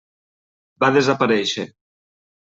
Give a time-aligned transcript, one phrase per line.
[0.83, 1.67] Va desaparèixer.